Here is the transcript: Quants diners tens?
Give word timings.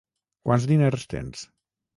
Quants 0.47 0.65
diners 0.71 1.05
tens? 1.15 1.47